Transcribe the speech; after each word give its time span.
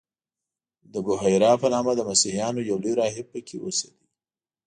د 0.93 0.95
بحیرا 1.07 1.51
په 1.61 1.67
نامه 1.73 1.91
د 1.95 2.01
مسیحیانو 2.09 2.67
یو 2.69 2.77
لوی 2.83 2.93
راهب 2.99 3.25
په 3.33 3.39
کې 3.47 3.55
اوسېده. 3.59 4.03